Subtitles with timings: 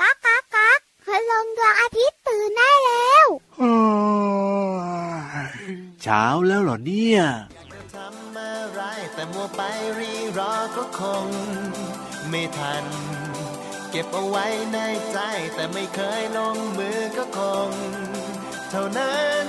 [0.00, 0.68] กากกักา
[1.06, 3.26] คุพลงดวงอาทิตย์ตื่นได้แล้ว
[6.02, 7.20] เช้าแล้วเหรอเนี่ย
[9.14, 9.60] แต่มัวไป
[9.98, 11.26] รีรอก็คง
[12.30, 12.84] ไม่ทัน
[13.90, 14.78] เก็บเอาไว้ใน
[15.12, 15.18] ใจ
[15.54, 17.70] แต่ไม่เคยลงมือก็คง
[18.70, 19.46] เท่านั้น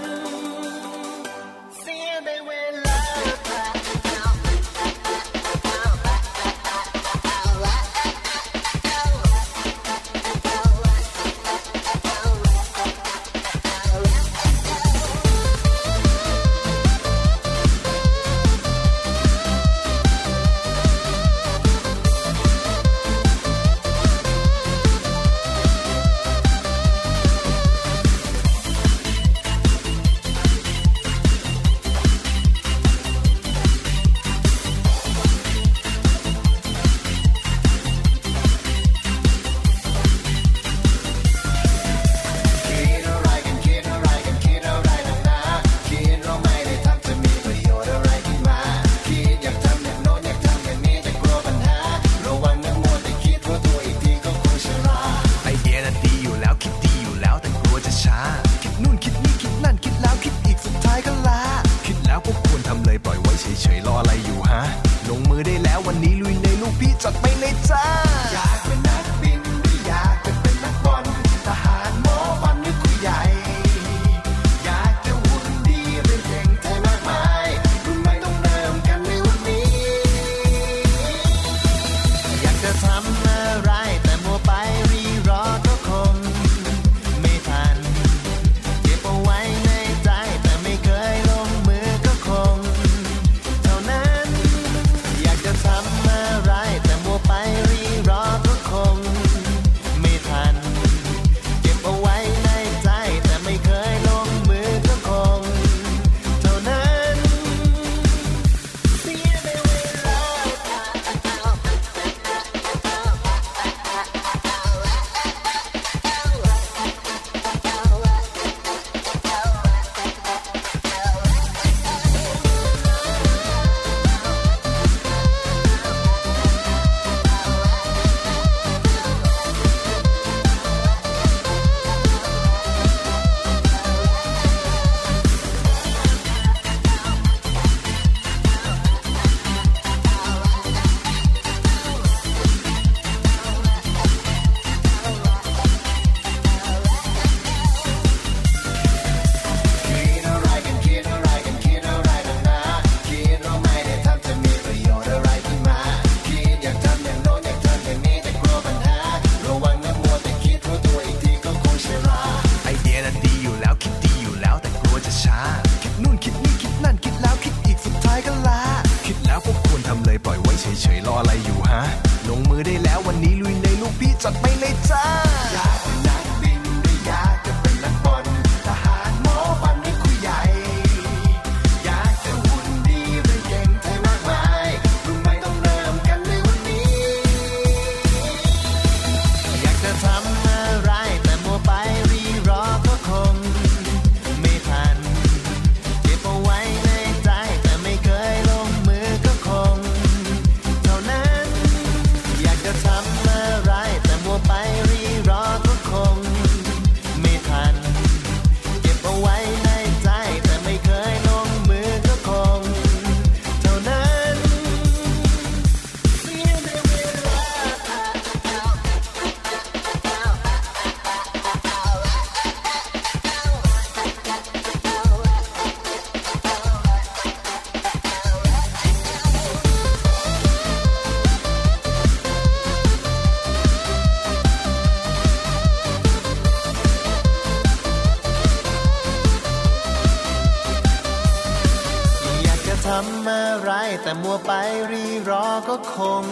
[242.98, 243.72] ทำอะไร
[244.04, 244.52] แต่มัวไป
[244.92, 246.24] รีรอก็คง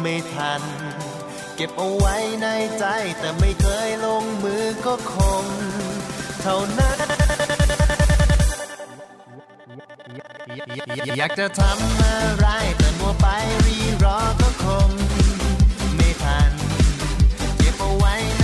[0.00, 0.62] ไม่ทัน
[1.56, 2.46] เก็บเอาไว้ใน
[2.78, 2.84] ใจ
[3.18, 5.44] แต่ไม่เคยลงมือก็คง
[6.42, 6.98] เท่านั้น
[11.18, 12.46] อยากจะทำอะไร
[12.78, 13.26] แต่มัวไป
[13.66, 14.88] รีรอก็คง
[15.96, 16.50] ไม่ทัน
[17.58, 18.39] เก็บเอาไว้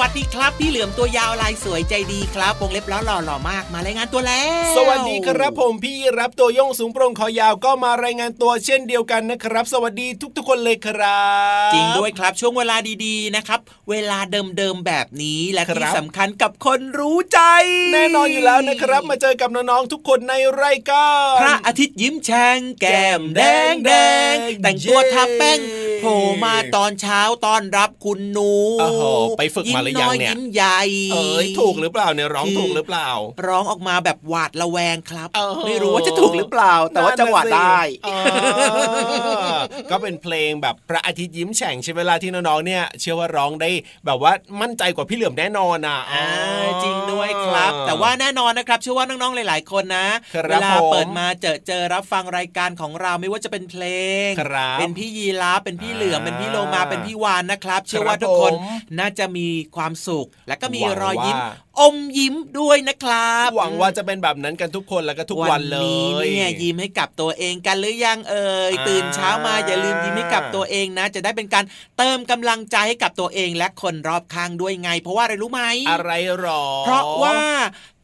[0.00, 10.06] วัสดีครับ พี่เหลือมตัวยาวลายสวยใจดีครับวงเล็บแล้วหล่อหล่อมากมารายงานตัวแล้ว สวัสดีครับผมพี่รับตัวโยงสูงโปร่งคอยาวก็มารายงานตัวเช่นเดียวกันนะครับ สวัสดี
[10.36, 11.22] ทุกๆคนเลยครั
[11.68, 13.60] บ จริงด้วยครับช่วงเวลาดีๆนะครับ
[13.90, 14.18] เวลา
[14.58, 17.40] เดิมๆแบบนี้และครัที่บสำคัญกับคนรู้ใจ
[17.92, 23.42] แน่นอนอยู่แล้วนะครับ มาเจอกับน้องๆทุกคนในรายการพระอาทิตย์ยิ้มแฉ่งแก้มแด
[23.72, 23.92] งแด
[24.32, 25.58] งแต่งตัวทาแป้ง
[25.98, 29.02] โผล่มาตอนเช้าตอนรับคุณหนูโอ้โห
[29.38, 30.80] ไปฝึกมาหรือยังเนี่ยยิ้มใหญ่
[31.12, 33.08] เอ้ยถูกหรือเปล่าเนี่ยร้องถูกหรือเปล่า
[33.48, 43.70] ร้องออกมาแบบหวาดระแวงครับเออไม่รู้ว่าจะถูกหรือเปล่า แต่ว่าจังหวะได้อ่าก็เป็นเพลงแบบพระอาทิตย์ยิ้มแฉ่งใช่ไหมเวลาที่น้องๆเนี่ยเชื่อว่าร้องได้
[44.06, 46.24] แบบว่ามั่นใจกว่าพี่เหลือมแน่นอนอะอ่า
[46.82, 53.84] จริงด้วยครับ แต่ว่าแน่นอนนะครับเชื่อว่าน้องๆหลาย ๆ คนนะครับเวลาผมเปิดมาเจอเจอรับฟังรายการของเราไม่ว่าจะเป็นเพล
[54.26, 58.62] งครับเป็นพี่ยีราฟเป็นพี่เหลือมอ่าเป็นพี่โลมาเป็นพี่วานนะครับ เชื่อว่าครับทุกคนผม
[58.98, 61.38] น่าจะมีความสุข และก็มีรอยยิ้ม
[61.80, 71.64] อมยิ้มด้วยนะครับ หวังว่าจะเป็นแบบนั้นกันทุกคนแล้วก็ทุกวันเลยนี้เนี่ยยิ้มให้กับตัวเองกันหรือยังเอ่ยอ่าตื่นเช้ามาอย่าลืมยิ้มให้กับตัวเองนะ จะได้เป็นการ
[71.98, 77.38] เติมกำลังใจให้กับตัวเองและคนรอบข้างด้วยไง เพราะว่าอะไรรู้ไหมอะไรหรอ เพราะว่า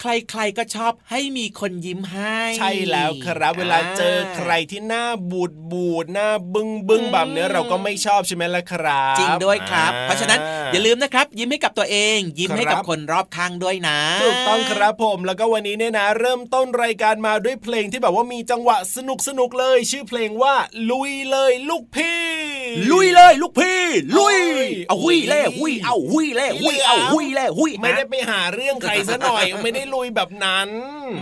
[0.00, 10.40] ใครๆก็ชอบให้มีคนยิ้มให้ ใช่แล้วครับ เวลาเจอใครที่หน้าบูดบูดหน้าบึ้งบึ้งแบบเนี้ยเราก็ไม่ชอบใช่ไหมล่ะครับ จริงด้วยครับอ่เพราะฉะนั้น
[10.72, 20.54] อย่าลืมนะครับ ยิ้มให้กับตัวเอง ยิ้มให้กับครับคนรอบข้างด้วยนะ ถูกต้องครับผมแล้วก็วันนี้เนี่ยนะ เริ่มต้นรายการมาด้วยเพลงที่แบบว่ามีจังหวะสนุกสนุกเลย ชื่อเพลงว่า
[20.90, 22.47] ลุยเลยลูกพี่
[22.92, 23.82] ลุยเลยลูกพี่
[24.18, 30.68] ลุยเอ้ยเอาหุยเล่หุยเอาหุยเล่หุยเอาหุยเล่หุยไม่ได้ไปหาเรื่องใครซะหน่อย ไม่ได้ลุยแบบนั้น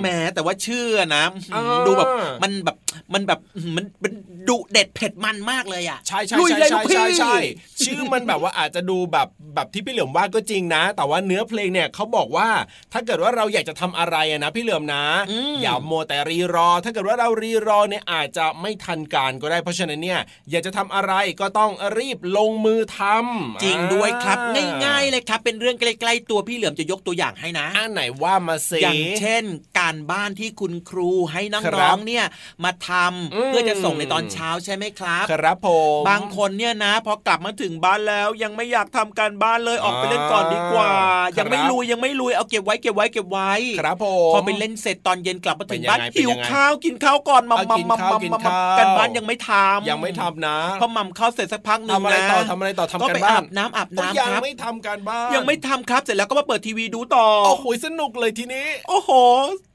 [0.00, 2.06] แหมแต่ว่าชื่อนะอ่าดูแบบ
[2.42, 2.76] มันแบบ
[3.14, 3.40] มันแบบ
[3.76, 4.12] มันมัน
[4.48, 7.36] ดุเด็ดเผ็ดมันมากเลยอะใช่ใช่ลุยใช่เลยใช่ลูกพี่ใช่ใช่
[7.84, 12.48] ชื่อมันแบบว่าอาจจะดูแบบแบบที่พี่เหลือมว่าก็จริงนะ แต่ว่าเนื้อเพลงเนี่ยเขาบอกว่า
[12.92, 20.20] ถ้าเกิดว่าเราอยากจะทำอะไรอะนะพี่เหลือมนะอืมอย่าโมวแต่รีรอ ถ้าเกิดว่าเรารีรอเนี่ยอาจจะไม่ทันการก็ได้เพราะฉะนั้นเนี่ย
[20.50, 29.44] อยากจะทำอะไรก็ต้องรีบลงมือทำจริงด้วยครับอ่ง่ายๆเลยครับ เป็นเรื่องใกล้ๆตัวพี่เหลือมจะยกตัวอย่างให้นะอันไหนว่ามาเซอย่างเช่น
[29.78, 32.24] การบ้านที่คุณครูให้ครัน้อบงๆเนี่ย
[32.64, 35.68] มาทำอืมเพื่อจะส่งในตอนเช้าใช่ไหมครับ ครับผ
[35.98, 59.10] มบางคนเนี่ยนะพอกลับมาถึงบ้านแล้วยังไม่อยากทำการบ้านเลยออกไปเล่นก่อนดีกว่าครับยังไม่ลุยยังไม่ลุยเอาเก็บไว้เก็บไว้เก็บไว้ครับผมพอไปเล่นเสร็จตอนเย็นกลับมาถึงบ้านเป็นยังไงหิวข้าวกินข้าวก่อนมัมเอามัมกินมัมข้าวมัมกินมัมข้าวกันบ้านยังไม่ทำยังไม่ทำนะพอมัมข้าวเสร็จสักพักหนึ่งทำอะไรนะต่อทำอะไรต่อทำก็กันไปบ้าอานบน้ำอาบโอ้น้ำยังครับไม่ทำการบ้านยังไม่ทำครับเสร็จแล้วก็มาเปิดทีวีดูต่อโอ้โหสนุกเลยทีนี้ โอ้โห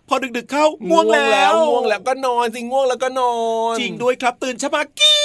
[0.10, 3.34] พอดึกๆเข้าง่วงแล้วง่วงแล้วก็นอนสิง่วงแล้วก็นอ
[3.74, 5.20] น จริงด้วยครับตื่นเช้ามากี้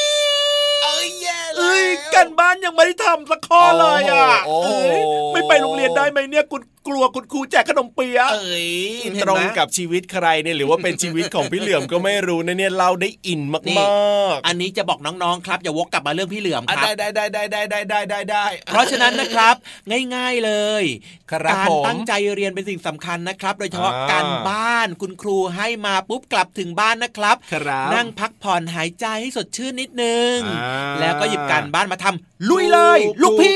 [0.85, 5.01] เอ้ยแย่แล้ว เอ้ยกันบ้านยังไม่ได้ทำสักข้อเลยอะโอ้โหเอ้ย
[5.33, 8.69] ไม่ไปโรงเรียนได้ไหมเนี่ยคุณกลัวคุณครูแจกขนมเปี๊ยะเอ้ย
[9.03, 19.55] เห็นไหมตรงกับชีวิตใครเนี่ยหรือว่าเป็นชีวิตของพี่เหลือมก็ไม่รู้นะเนี่ยเราได้อินมนี่ากอันนี้จะบอกน้องๆครับอย่าวกกลับมาเรื่องพี่เหลือมๆอะครับได้ได้ได้ได้ได้ได้ได้ได้เพราะฉะนั้นนะครับ
[20.15, 20.85] ง่าย ๆเลย
[21.31, 33.55] ครับการผมตั้งใจเรียนเป็นสิ่งสำคัญนะครับ โดยเฉพาะอ่าการบ้านคุณครูให้มาปุ๊บกลับถึงบ้านนะครับครับนั่งพักผ่อนหายใจให้สดชื่นนิดนึงอ่าแล้วก็หยิบการบ้านมาทำลุยเลยถูกลูกพี่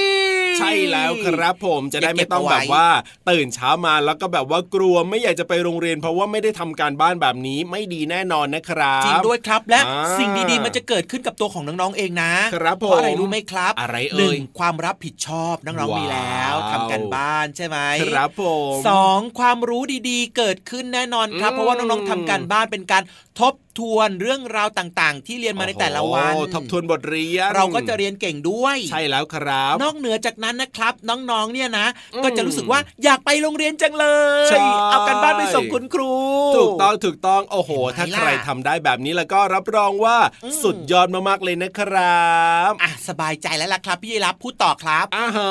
[0.58, 2.88] ใช่แล้วครับผมจะได้เก็บไม่ต้องเอาไว้แบบว่า
[3.30, 23.02] ตื่นเช้ามาแล้วก็แบบว่ากลัวไม่อยากจะไปโรงเรียน เพราะว่าไม่ได้ทำการบ้านแบบนี้ไม่ดีแน่นอนนะครับจริงด้วยครับและอ่าสิ่งดีๆมันจะเกิดขึ้นกับตัวของน้องๆเองนะครับผมเพราะอะไรรู้ไหมครับอะไรเอ่ยหนึ่งความรับผิดชอบน้องๆมีแล้วว้าวทำกันบ้านใช่ไหมครับผมสองความรู้ดีๆ เกิดขึ้นแน่นอนครับอืมเพราะว่าน้องๆทำการบ้านเป็นการ
[23.40, 34.06] ทบทวนเรื่องราวต่างๆ ที่เรียนมาในแต่ละวันโอ้ทบทวนบทเรียน เราก็จะเรียนเก่งด้วย ใช่แล้วครับ นอกเหนือจากนั้นนะครับ น้องๆ เนี่ยนะอืมก็จะรู้สึกว่าอยากไปโรงเรียนจังเล
[34.46, 34.58] ยใช่
[34.90, 36.12] เอากันบ้านไปส่งคุณครู
[36.56, 42.28] ถูกต้องถูกต้องโอ้โหเห็นไหมถ้าใครล่ะทำได้แบบนี้แล้วก็รับรองว่าอืมสุดยอดมากๆเลยนะครั
[42.70, 45.50] บอะสบายใจแล้วล่ะครับ พี่ยีรับพูดต่อครับอ่าฮะ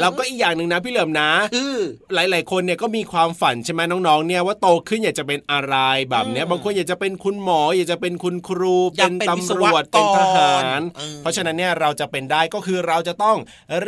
[0.00, 1.76] แล้วก็อีกอย่างหนึ่งนะพี่เหลิมนะคือ
[2.14, 5.74] หลาย ๆ คนเนี่ยก็มีความฝันใช่ไหมน้องๆ เนี่ยว่าโตขึ้นอยากจะเป็นอะไร
[6.10, 13.38] แบบเนี้ยอืมบางคนอยากจะเป็นคุณหมอ อยากจะเป็นคุณครูอยากเป็นวิศตำรววจกรเป็นทหารเออเพราะฉะนั้นเนี่ยเราจะเป็นได้ก็คือเราจะต้อง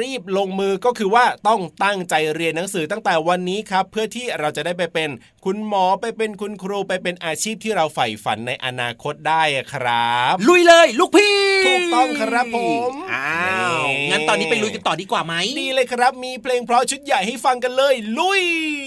[0.01, 5.11] รีบลงมือก็คือว่าต้องตั้งใจเรียนหนังสือตั้งแต่วันนี้ครับ เพื่อที่เราจะได้ไปเป็น
[5.45, 11.37] คุณหมอไปเป็นคุณครูไปเป็นอาชีพที่เราใฝ่ฝันในอนาคตได้อะครับ ลุยเลยลูกพี่
[11.67, 12.59] ถูกต้องครับผ
[12.91, 18.43] มอ้าวนี่งั้นตอนนี้ไปลุยกันต่อดีกว่าไหมดีเลยครับ มีเพลงเพราะชุดใหญ่ให้ฟังกันเลย ลุย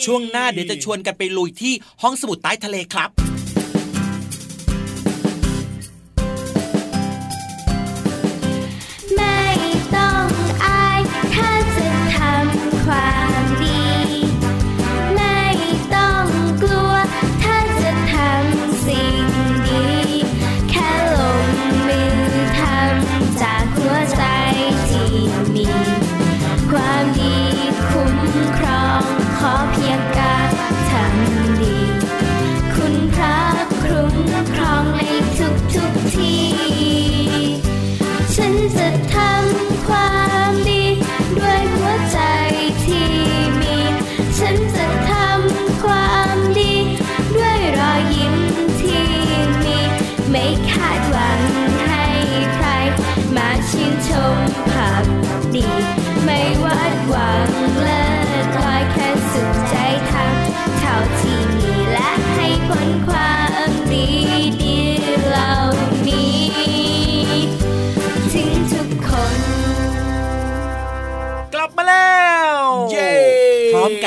[0.06, 3.33] ช่วงหน้าเดี๋ยวจะชวนกันไปลุยที่ห้องสมุดใต้ทะเลครับ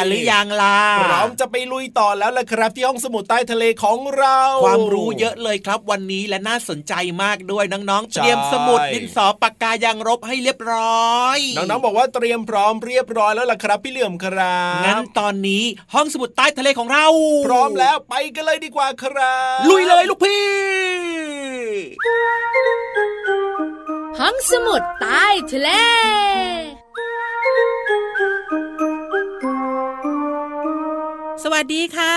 [0.08, 17.06] หรือยังล่ะพร้อมจะไปลุยต่อแล้วล่ะครับ ที่ห้องสมุดใต้ทะเลของเรา ความรู้เยอะเลยครับวันนี้และน่าสนใจมากด้วยน้องๆใช่เตรียมสมุดดินสอปากกายางรบให้เรียบร้อย น้องๆบอกว่าเตรียมพร้อมเรียบร้อยแล้วล่ะครับ พี่เหลื่อมครับงั้นตอนนี้ห้องสมุดใต้ทะเลของเรา
[17.46, 20.46] พร้อมแล้วไปกันเลยดีกว่าครับลุยเลยลูกพี่
[24.20, 25.70] ห้องสมุดใต้ทะเล
[31.44, 32.16] สวัสดีค่ะ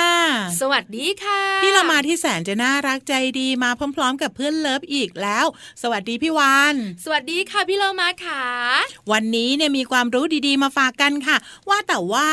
[0.61, 5.45] สวัสดีค่ะ พี่เรามาที่แสนจะน่ารักใจดีมาพร้อม ๆ กับเพื่อนเลิฟอีกแล้ว
[5.81, 8.43] สวัสดีพี่วานสวัสดีค่ะพี่เรามาค่ะ
[9.11, 11.37] วันนี้เนี่ยมีความรู้ดีๆมาฝากกันค่ะ
[11.69, 12.29] ว่าแต่ว่า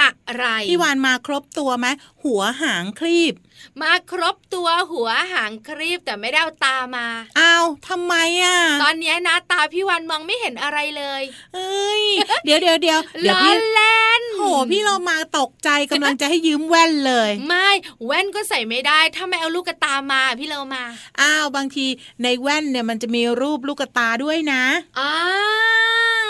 [0.00, 1.86] อะไรพี่วานมาครบตัวไหม
[2.24, 3.34] หัวหางคลีบ
[3.82, 7.06] มาครบตัวหัวหางครีบแต่ไม่ได้เอาตามา
[7.38, 11.22] อ้าวทำไมอะ ตอนเนี้ยนะตาพี่วันมองไม่เห็นอะไรเลย
[11.54, 12.02] เอ้ย
[12.44, 17.68] เดี๋ยวเดี๋ยวเดี๋ยวเดี๋ยวล้อพี่เล่นโหพี่เรามาตกใจกำลังจะให้ยืมแว่นเลย ไม่
[18.06, 20.82] แว่นก็ใส่ไม่ได้ ถ้าไม่เอาลูกกระตามาพี่เรามา
[21.20, 21.86] อ้าวบางที
[22.22, 24.62] ในแว่นเนี่ยมันจะมีรูปลูกตาด้วยนะ
[24.98, 25.12] อ่า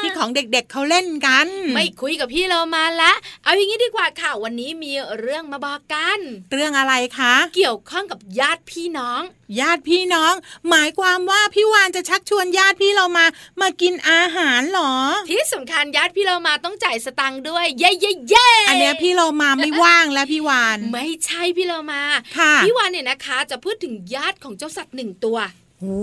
[0.02, 3.12] ที่ของเด็กๆเขาเล่นกัน ไม่คุยกับพี่เรามาละ
[3.44, 6.18] เอาอย่างนี้ดีกว่าค่ะวันนี้มีเรื่องมาบอกกัน
[6.52, 9.22] เรื่องอะไรคะ เกี่ยวข้องกับญาติพี่น้อง
[9.60, 10.34] ญาติพี่น้อง
[10.70, 13.26] หมายความว่าพี่วานจะชักชวนญาติพี่เรามา
[13.60, 14.94] มากินอาหารเหรอ
[15.30, 22.02] ที่สำคัญญาติพี่เรามาต้องจ่ายสตังค์ด้วย เย้เย้เย้อันเนี้ยพี่เรามาไม่ว่างแล้วพี่วาน ไม่ใช่พี่เรามา
[22.38, 25.38] ค่ะพี่วานเนี่ยนะคะ จะพูดถึงญาติของเจ้าสัตว์หนึ่งตัว
[25.80, 26.00] โอ้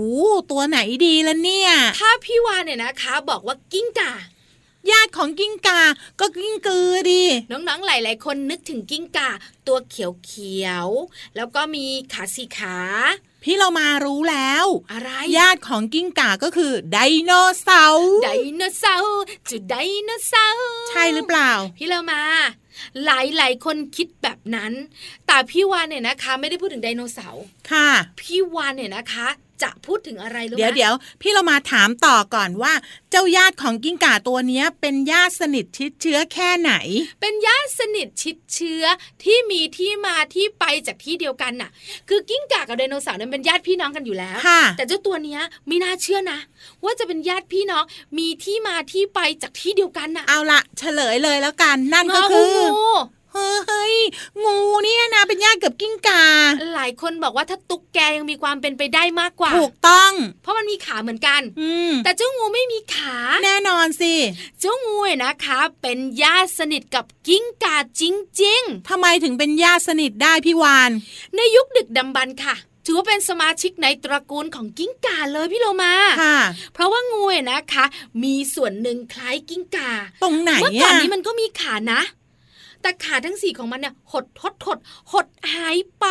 [0.50, 1.70] ตัวไหนดีละเนี่ย
[2.00, 4.12] ถ้าพี่วานเนี่ยนะคะ บอกว่ากิ้งก่า
[4.90, 5.80] ญาติของกิ้งกา
[6.20, 9.30] ก็กิ้งกือดิ น้องๆ หลาย ๆ คนนึกถึงกิ้งก่า
[9.66, 12.76] ตัวเขียวๆ แล้วก็มีขาสี่ขา
[13.44, 17.30] พี่เรามารู้แล้ว อะไร ญาติของกิ้งก่าก็คือไดโน
[17.62, 19.20] เสาร์ ไดโนเสาร์
[19.50, 22.22] จุดไดโนเสาร์ ใช่หรือเปล่า พี่เรามา
[23.04, 23.08] ห
[23.40, 24.72] ลายๆ คนคิดแบบนั้น
[25.28, 27.88] แต่พี่วานเนี่ยนะคะ ไม่ได้พูดถึงไดโนเสาร์ค่ะ
[28.20, 29.28] พี่วานเนี่ยนะคะ
[29.62, 32.72] จะพูดถึงอะไรรู้ไหมเดี๋ยวเดี๋ยวพี่เรามาถามต่อก่อนว่า
[33.10, 36.72] เจ้าญาติของกิ้งก่าตัวเนี้ย เป็นญาติสนิทชิดเชื้อแค่ไหน
[37.20, 38.84] เป็นญาติสนิทชิดเชื้อ
[39.24, 41.70] ที่มีที่มาที่ไปจากที่เดียวกันน่ะ
[42.08, 46.38] คือกิ้งก่ากับไดโนเสาร์เนี่ยเป็นญาติพี่น้องกันอยู่แล้วค่ะ แต่เจ้าตัวเนี้ยไม่น่าเชื่อนะ
[46.84, 47.84] ว่าจะเป็นญาติพี่น้อง
[48.18, 52.68] มีที่มาที่ไปจากที่เดียวกันน่ะเอาละเฉลยเลยแล้วกันนั่นก็งคืองู
[53.32, 53.96] เฮ้ย
[54.44, 56.24] งูเนี่ยนะเป็นญาติกับกิ้งก่า
[56.74, 64.14] หลายคนบอกว่าถ้าตุ๊กแกยังมีความเป็นไปได้มากกว่า ถูกต้อง เพราะมันมีขาเหมือนกัน อืมแต่เจ้างูไม่มีขา แน่นอนสิ
[64.60, 72.56] เจ้างูเนี่ยนะคะ เป็นญาติสนิทกับกิ้งก่าจริงทำไมถึงเป็นญาติสนิทได้พี่วานๆในยุคดึกดำบรรพ์ค่ะ
[72.90, 76.38] ถือว่าเป็นสมาชิกในตระกูลของกิ้งก่าเลยพี่โลมาค่ะ
[76.74, 77.84] เพราะว่างูเนี่ยนะคะ
[78.22, 79.92] มีส่วนหนึ่งคล้ายกิ้งก่า
[80.22, 82.00] ตรงไหนเมื่อก่อนอะนี้มันก็มีขานะ
[82.82, 84.78] แต่ขาทั้งสี่ของมันเนี่ยหดทดหด
[85.12, 86.06] หดหายไป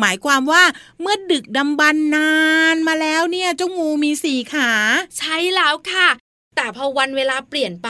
[0.00, 0.62] หมายความว่า
[1.00, 2.32] เมื่อดึกดำบรรนา
[2.74, 4.70] นมาแล้วเนี่ยเจ้างูมีสี่ขา
[5.18, 6.08] ใช่แล้วค่ะ
[6.56, 7.88] แต่พอวันเวลาเปลี่ยนไป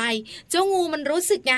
[0.50, 1.54] เจ้างูมันรู้สึกไง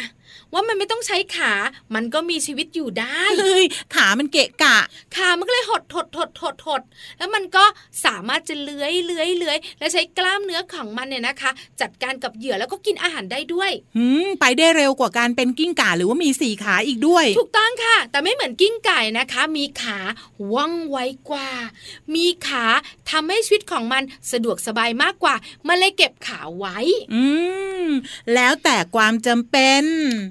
[0.54, 1.52] ว่ามันไม่ต้องใช้ขา
[1.94, 4.76] มันก็มีชีวิตอยู่ได้เฮ้ยขามันเกะกะ
[5.16, 6.82] ขามันก็เลยหดหดหดหดหด
[7.18, 7.64] แล้วมันก็
[8.04, 19.98] สามารถจะเลื้อยเลื้อยเลื้อยและใช้กล้ามเนื้อของมันเนี่ยนะคะ จัดการกับเหยื่อแล้วก็กินอาหารได้ด้วยหืมไปได้เร็วกว่าการเป็นกิ้งก่าหรือว่ามีสี่ขาอีกด้วย ถูกต้องค่ะ แต่ไม่เหมือนกิ้งก่ายนะคะ มีขา
[20.54, 20.96] ว่องไว
[21.30, 21.50] กว่า
[22.14, 22.64] มีขา
[23.10, 25.34] ทำให้ชีวิตของมันสะดวกสบายมากกว่า
[25.68, 26.78] มันเลยเก็บขาไว้
[27.14, 27.24] อื
[27.84, 27.88] ม
[28.34, 29.84] แล้วแต่ความจำเป็น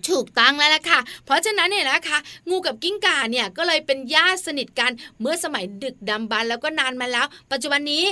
[0.09, 2.17] ถููกต้องแล้วล่ะค่ะ เพราะฉะนั้นเนี่ยนะคะ
[2.49, 8.03] งูกับกิ้งก่าเนี่ยก็เลยเป็นญาติสนิทกันเมื่อสมัยดึกดำบรรพ์แล้วก็นานมาแล้ว ปัจจุบันนี้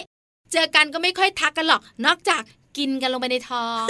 [0.52, 2.42] เจอกันก็ไม่ค่อยทักกันหรอก นอกจาก
[2.78, 3.86] กินกันลงไปในท้อง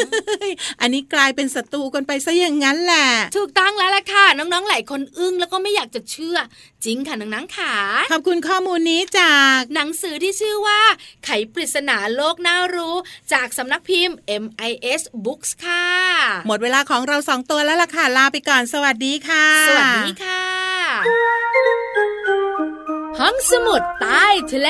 [0.82, 3.08] อันนี้กลายเป็นศัตรูกันไปซะอย่างนั้นแหละ
[3.38, 6.38] ถูกต้องแล้วล่ะค่ะ น้องๆ หลายคนอึ้งแล้วก็ไม่อยากจะเชื่อ
[6.86, 7.74] จริงค่ะน้องๆค่ะ
[8.12, 10.82] ขอบคุณข้อมูลนี้จากหนังสือที่ชื่อว่า
[11.26, 12.96] ไขปริศนาโลกน่ารู้
[13.34, 15.88] จากสำนักพิมพ์ MIS Books ค่ะ
[16.48, 20.42] หมดเวลาของเราสองตัวแล้วล่ะค่ะ ลาไปก่อน สวัสดีค่ะ สวัสดีค่ะ
[23.20, 24.70] ห้องสมุดใต้ทะเล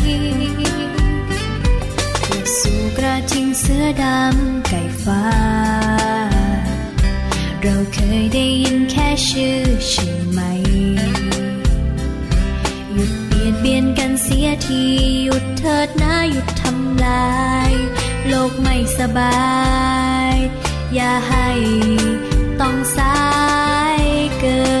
[4.03, 5.25] ดำไก่ฟ้า
[7.61, 10.39] เราเคยได้ยินแค่ชื่อใช่ไหม
[12.93, 14.83] หยุดเบียดเบียนกันเสียที
[15.25, 17.35] หยุดเถิดนะหยุดทำลา
[17.69, 17.71] ย
[18.27, 19.41] โลกไม่สบา
[20.33, 20.35] ย
[20.93, 21.49] อย่าให้
[22.61, 23.19] ต้องสา
[23.99, 24.01] ย
[24.39, 24.80] เกิน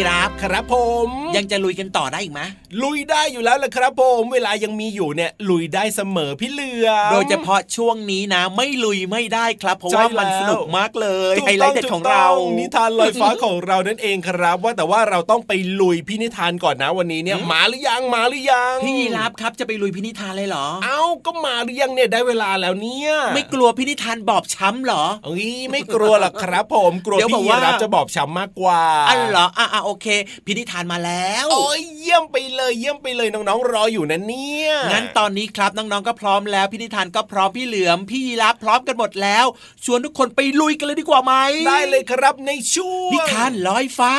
[0.00, 2.40] พี่รับครับผม ยังจะลุยกันต่อได้อีกไหม
[2.82, 30.06] ลุยได้อยู่แล้วล่ะครับผม เวลายังมีอยู่เนี่ยลุยได้เสมอพี่เหลือมโดยเฉพาะช่วงนี้นะ ไม่ลุยไม่ได้ครับ เพราะว่าใช่แล้วมันสนุกมากเลยถูกไฮไลต้องท์เด็ดถูกของเราต้องนิทานลอยฟ้าของเรานั่นเองครับ ว่าแต่ว่าเราต้องไปลุยพี่นิทานก่อนนะวันนี้เนี่ยมาหรือยังมาหรือยังพี่รับครับจะไปลุยพินิธานเลยเหรอ เอ้าก็มาหรือยังเนี่ยได้เวลาแล้วเนี่ยไม่กลัวพินิธานบอบช้ำเหรอเอ้ยไม่กลัวหรอกครับ ผมกลัวเดี๋ยวบอกพี่ว่ารับจะบอบช้ำมากกว่าอันเหรออะอะโอเค
[30.46, 39.46] พินิธานมาแล้วโอ้ยเยี่ยมไปเลยเยี่ยมไปเลยน้องๆรออยู่นะเนี่ย งั้นตอนนี้ครับน้องๆก็พร้อมแล้ว พินิธานก็พร้อมพี่เหลือมพี่ยีรับพร้อมกันหมดแล้ว
[39.84, 41.32] ชวนทุกคนไปลุยกันเลยดีกว่าไหม
[41.68, 44.14] ได้เลยครับในช่วงนิทานลอยฟ้า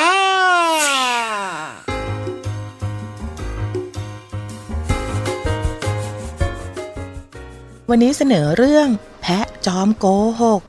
[7.89, 8.87] วันนี้เสนอเรื่อง
[9.21, 10.05] แพะจอมโก
[10.41, 10.61] หก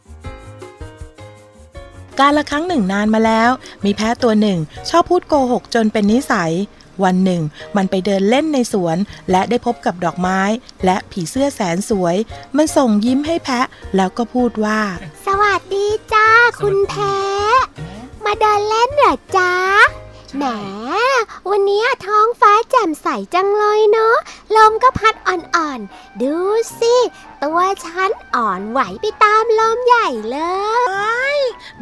[2.21, 3.51] การละครั้งหนึ่งนานมาแล้ว
[3.85, 6.53] มีแพะตัวหนึ่ง ชอบพูดโกหกจนเป็นนิสัย
[7.05, 7.43] วันหนึ่ง
[7.77, 8.97] มันไปเดินเล่นในสวน
[9.31, 10.41] และได้พบกับดอกไม้
[10.85, 12.17] และผีเสื้อแสนสวย
[12.57, 14.81] มันส่งยิ้มให้แพะ แล้วก็พูดว่า
[15.27, 16.29] สวัสดีจ้า
[16.61, 17.17] คุณแพ้
[18.25, 19.53] มาเดินเล่นเหรอจ้า
[20.37, 20.45] แหม
[21.51, 24.17] วันนี้ท้องฟ้าแจ่มใสจังเลยเนาะ
[24.57, 26.35] ลมก็พัดอ่อนๆ ดู
[26.81, 26.97] สิ
[27.43, 30.39] ตัวฉันอ่อนไหวไปตามลมใหญ่เล
[31.35, 31.37] ย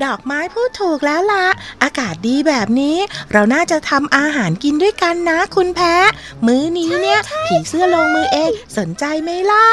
[0.04, 1.46] ดอกไม้พูดถูกแล้วล่ะ
[1.82, 2.96] อากาศดีแบบนี้
[3.32, 5.96] เราน่าจะทำอาหารกินด้วยกันนะ คุณแพะ
[6.46, 9.66] มื้อนี้เนี่ย ผีเสื้อลงมือเองสนใจไหมล่ะ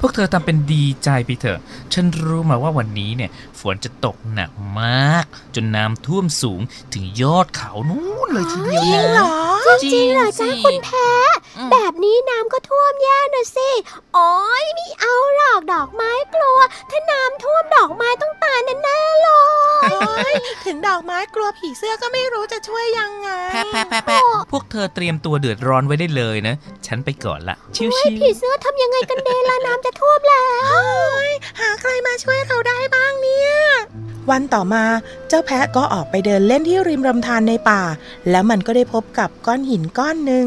[0.00, 1.58] พวกเธอทำเป็นดีใจไปเถอะ
[1.92, 4.50] ฉันรู้มาว่าวันนี้เนี่ย ฝนจะตกหนัก
[4.80, 5.24] มาก
[5.54, 6.60] จนน้ำท่วมสูง
[6.94, 9.34] ถึงยอดเขานู้นเลยทีเดียวจริงนะเหรอ
[9.82, 11.08] จริงเหรอจ้าคุณแพ้
[11.72, 13.70] แบบนี้น้ำก็ท่วมแย่นะสิ
[14.14, 16.58] โอ้ยไม่เอาหรอกดอกไม้กลัว
[16.90, 19.30] ถ้าน้ำท่วมดอกไม้ต้องตายแน่ๆเล
[20.30, 26.54] ยถึงดอกไม้กลัวผีเสื้อก็ไม่รู้จะช่วยยังไงแพะแพะแพะแพะพวกเธอเตรียมตัวเดือดร้อนไว้ได้เลยนะ
[26.86, 30.74] ฉันไปก่อนละชิวเฮ้ยผีเสื้อทำยังไงกันเดล่ะน้ำจะท่วมแล้ว
[31.60, 33.52] หาใครมาช่วยเราได้บ้างเนี่ย
[34.30, 34.84] วันต่อมา
[35.28, 37.82] เจ้าแพะก็ออกไปเดินเล่นที่ริมลำธารในป่า
[38.30, 40.46] แล้วมันก็ได้พบกับก้อนหินก้อนหนึ่ง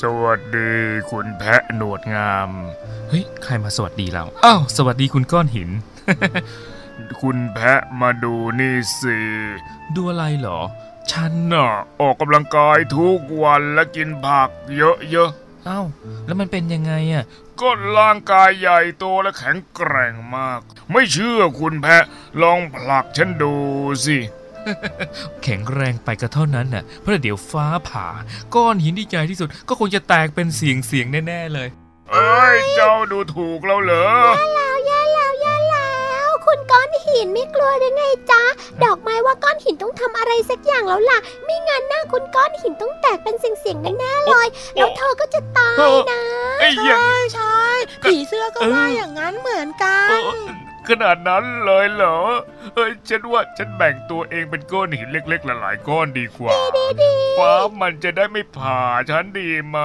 [0.00, 0.72] สวัสดี
[1.10, 2.50] คุณแพะหนวดงาม
[3.08, 5.70] เฮ้ย ใครมาสวัสดีเราอ้าวสวัสดีคุณก้อนหิน
[7.20, 9.18] คุณแพะมาดูนี่สิ
[9.94, 10.60] ดูอะไรเหรอ
[11.12, 11.68] ฉันน่ะ
[12.00, 15.86] ออกกำลังกายทุกวันและกินผักเยอะๆ อ้าว
[16.26, 17.24] แล้วมันเป็นยังไงอะ
[17.60, 20.60] ก็ร่างกายใหญ่โตและแข็งแกร่งมาก
[20.92, 22.04] ไม่เชื่อคุณแพะ
[22.42, 23.54] ลองผลักฉันดู
[24.06, 24.18] สิ
[25.42, 28.06] แข็งแรงไปก็เท่านั้นน่ะ เพราะเดี๋ยวฟ้าผ่า
[28.54, 31.68] ก้อนหินที่ใหญ่ที่สุด ก็คงจะแตกเป็นเสียงเสียงแน่ ๆ เลย
[32.12, 35.25] เอ้ย เจ้าดูถูกแล้วเหรอแล้วแย่แล้วแย่แล้ว
[36.56, 38.42] คุณก้อนหินไม่กลัวหรือไงจ๊ะ
[38.84, 46.22] ดอกไม้ว่าก้อนหินต้องทำอะไรสักอย่างแล้วล่ะ ไม่งั้นหน้าคุณก้อนหินต้องแตกเป็นเสียงๆแน่ๆเลยแล้วเธอก็จะตายนะ
[46.60, 47.64] ไอ้ยังใช่ใช่
[48.04, 50.20] ผีเสื้อก็ว่าอย่างนั้นเหมือนกัน
[50.88, 52.18] ขนาดนั้นเลยเหรอ
[52.74, 56.52] เอ้ย ฉันว่าฉันแบ่งตัวเองเป็นก้อนหินเล็ก ๆ หลายๆก้อนดีกว่า
[57.38, 59.78] ฟ้ามันจะได้ไม่ผ่าฉันดีไหม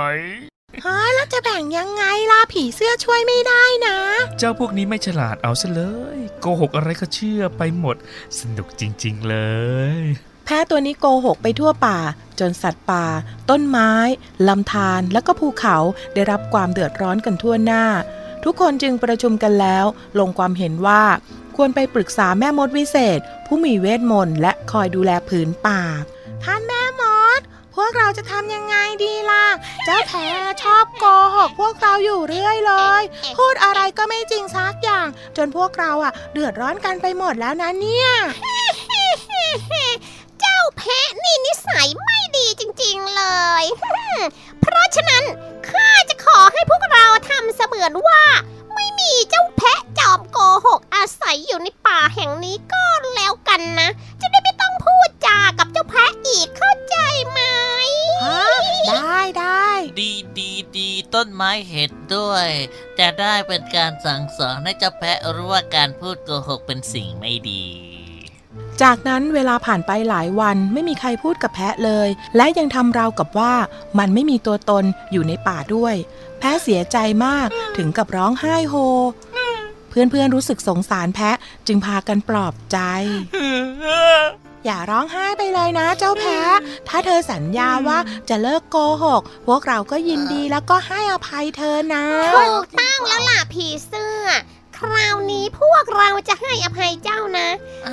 [0.85, 3.97] ฮะแล้วจะแบ่งยังไงล่ะผีเสื้อช่วยไม่ได้นะ
[4.39, 5.83] เจ้าพวกนี้ไม่ฉลาดเอาซะเล
[6.15, 7.95] ย โกหกอะไรก็เชื่อไปหมด
[8.39, 9.35] สนุกจริง ๆ เล
[9.99, 10.01] ย
[10.45, 11.99] แพ้ตัวนี้โกหกไปทั่วป่า
[12.39, 13.05] จนสัตว์ป่า
[13.49, 13.91] ต้นไม้
[14.47, 15.77] ลำธารและก็ภูเขา
[16.13, 17.85] ได้รับความเดือดร้อนกันทั่วหน้า
[18.43, 19.85] ทุกคนจึงประชุมกันแล้ว
[20.19, 21.03] ลงความเห็นว่า
[21.55, 25.81] ควรไปปรึกษาแม่มดวิเศษ ผู้มีเวทมนต์และคอยดูแลผืนป่า
[26.43, 26.90] ท่านแม่มดพ
[27.83, 29.45] วกเราจะทำยังไงดีล่ะ
[29.85, 30.13] เจ้าแพ
[30.63, 33.03] ชอบโกหกพวกเราอยู่เรื่อยเลย
[33.37, 43.23] พูดอะไรก็ไม่จริงซักอย่าง จนพวกเราอะ เดือดร้อนกันไปหมดแล้วนะเนี่ยาแพะนี่นิสัยไม่ดีจริงๆเล
[43.63, 43.65] ย
[44.61, 45.23] เพราะฉะนั้น
[45.67, 48.23] ข้าจะขอให้พวกเราทำเสมือนว่า
[48.73, 52.83] ไม่มีเจ้าแพะจอมโกหกอาศัยอยู่ในป่าแห่งนี้ก็
[53.15, 53.89] แล้วกันนะ
[54.21, 56.95] จะได้ไม่ต้องพูดจากับเจ้าแพะอีกเข้าใจ
[57.29, 57.39] ไหม
[58.87, 59.69] ได้ได้
[59.99, 62.47] ดีดีดีต้นไม้เห็ดด้วย
[62.99, 67.65] จะได้เป็นการสั่งสอนให้เจ้าแพะรู้ว่าการพูดโกหกเป็นสิ่งไม่ดี
[68.83, 73.53] จากนั้นเวลาผ่านไปหลายวันไม่มีใครพูดกับแพะเลย และยังทำราวกับว่า
[73.99, 75.95] มันไม่มีตัวตนอยู่ในป่าด้วย
[76.39, 78.73] แพะเสียใจมากถึงกับร้องไห้โฮ
[79.89, 82.77] เพื่อนๆรู้สึกสงสารแพะจึงพากันปลอบใจ
[84.65, 86.41] อย่าร้องไห้ไปเลยนะเจ้าแพะ
[86.87, 94.25] ถ้าเธอสัญญาว่าจะเลิกโกหก พวกเราก็ยินดีแล้วก็ให้อภัยเธอนะ ถูกต้องแล้วล่ะผีเสื้อ
[94.81, 97.47] คราวนี้พวกเราจะให้อภัยเจ้านะ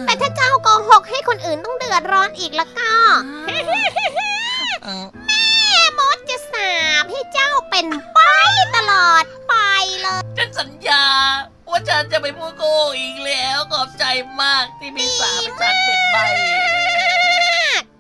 [0.05, 2.91] แต่ถ้าเจ้าโกหกให้คนอื่นต้องเดือดร้อนอีกแล้วก็
[3.45, 5.45] แม่
[5.99, 6.73] มดจะสา
[7.03, 8.19] บให้เจ้าเป็นไป
[8.77, 9.55] ตลอดไป
[10.01, 11.05] เลย ฉันสัญญา
[11.71, 14.05] ว่าฉันจะไม่พูดโกหกอีกแล้วขอบใจ
[14.43, 16.17] มากที่พี่สาวให้ฉันเป็นใบ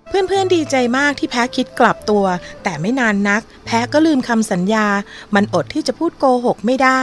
[0.08, 2.24] เพื่อนๆดีใจมากที่แพ้คิดกลับตัว
[2.62, 4.86] แต่ไม่นานนัก แพ้ก็ลืมคำสัญญา
[5.34, 7.02] มันอดที่จะพูดโกหกไม่ได้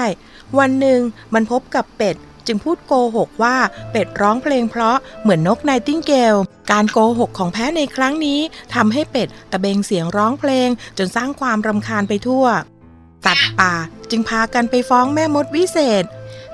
[0.59, 0.99] วันหนึ่ง
[1.33, 2.15] มันพบกับเป็ด
[2.47, 3.55] จึงพูดโกหกว่า
[3.91, 6.35] เป็ดร้องเพลงเพราะเหมือนนกไนติงเกล
[6.71, 8.39] การโกหกของแพ้ในครั้งนี้
[8.75, 12.45] ทำให้เป็ดตะเบงเสียงร้องเพลง จนสร้างความรำคาญไปทั่ว
[13.25, 13.73] สัตว์ป่า
[14.09, 16.03] จึงพากันไปฟ้องแม่มดวิเศษ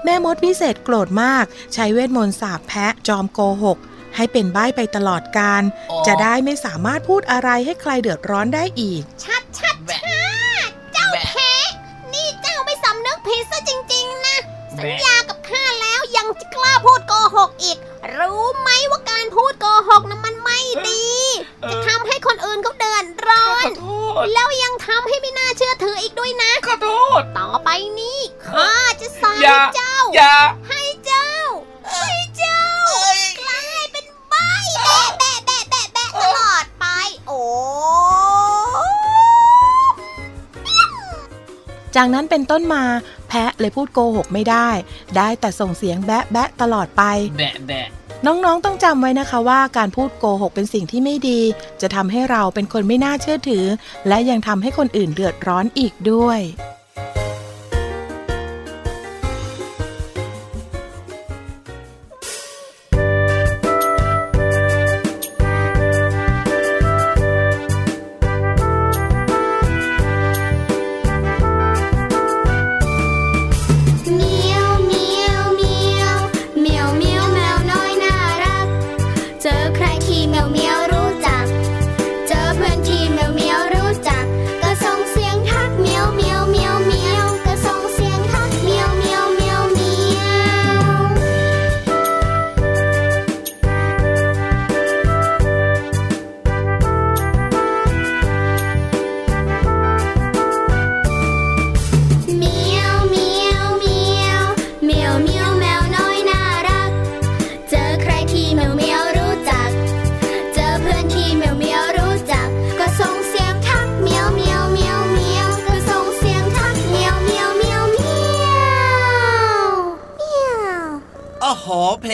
[0.04, 3.78] แม่มดวิเศษโกรธมาก ใช้เวทมนต์สาปแพะจอมโกหก
[4.16, 5.64] ให้เป็นใบ้ไปตลอดการ
[6.08, 10.00] จะได้ไม่สามารถพูดอะไรให้ใครเดือดร้อนได้อีก ชัดชัดชั
[10.40, 10.41] ด
[13.32, 14.38] ผิดซะจริง ๆ นะ
[14.78, 17.78] สัญญากับข้าแล้วยังจะกล้าพูดโกหกอีก
[18.18, 21.06] รู้ไหมว่าการพูดโกหกนะมันไม่ดี
[21.70, 23.86] จะทำให้คนอื่นเขาเดือดร้อนขอโท
[24.24, 26.90] ษแล้วยังทำให้ไม่น่าเชื่อถืออีกด้วยนะขอโท
[27.20, 30.36] ษต่อไปนี้ข้าจะสอนอย่าเจ้าอย่า
[30.70, 31.32] ให้เจ้า
[31.90, 32.06] ให้
[32.38, 32.62] เจ้า
[33.42, 34.36] กลายเป็นใบ
[34.84, 36.86] แบะแบะแบะแบะแบะตลอดไป
[37.28, 37.42] โอ้
[41.96, 42.84] จากนั้นเป็นต้นมา
[43.34, 44.70] แพะเลยพูดโกหกไม่ได้
[45.18, 47.04] ได้แต่ส่งเสียงแบะแบะตลอดไป
[47.38, 47.88] แบะแบะ
[48.26, 51.42] น้องๆ ต้องจำไว้นะคะว่าการพูดโกหกเป็นสิ่งที่ไม่ดี
[51.82, 53.66] จะทำให้เราเป็นคนไม่น่าเชื่อถือ
[54.08, 56.40] และยังทำให้คนอื่นเดือดร้อนอีกด้วย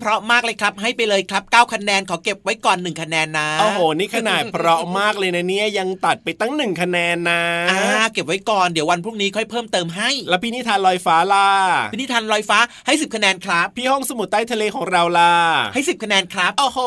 [0.00, 11.48] เพราะมากเลยครับ ให้ไปเลยครับ 9 คะแนนขอเก็บไว้ก่อน1คะแนนนะโอ้โหนี่ขนาดเพราะมากเลยนะเนี่ยยังตัดไปตั้งหนึ่งคะแนนนะอ่าเก็บไว้ก่อนเดี๋ยววันพรุ่งนี้ค่อยเพิ่มเติมให้ แล้วพี่นิทานลอยฟ้าล่ะ
[11.92, 15.34] พินิทานลอยฟ้าให้ 10 คะแนนครับ พี่ห้องสมุดใต้ทะเลของเราล่ะ
[15.74, 16.78] ให้ 10 คะแนนครับโอ้โห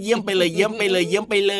[0.00, 1.54] เยี่ยมไปเลยเยี่ยมไปเลยเยี่ยมไปเล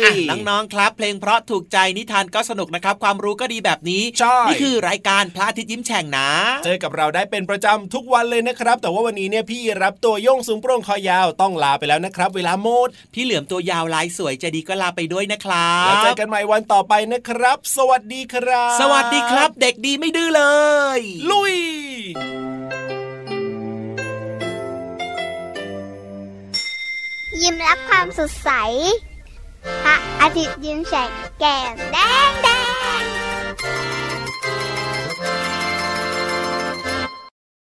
[0.00, 6.28] ยอะน้องๆครับ เพลงเพราะถูกใจนิทานก็สนุกนะครับ ความรู้ก็ดีแบบนี้ใช่นี่คือรายการพระอาทิตย์ยิ้มแฉ่งนะ
[6.64, 20.44] เจอกับเราได้เป็นประจำทุกวันเลยนะครับ แต่ว่าวันนี้เนี่ยพี่รับตัวโยงสูงโปร่งคอยาวต้องลาไปแล้วนะครับ เวลาหมด พี่เหลือมตัวยาวลายสวยใจดีก็ลาไปด้วยนะครัแล้วบเจอกันใหม่วันต่อไปนะครับ สวัสดีครับ สวัสดีครับ เด็กดีไม่ดื้อเล
[20.98, 21.00] ย
[21.30, 21.54] ลุย
[27.42, 28.50] ยิ้มรับความสดใส
[29.84, 31.96] พระอาทิตย์ยิ้มแฉกแก้มแด
[32.28, 32.48] งแด
[33.00, 33.02] ง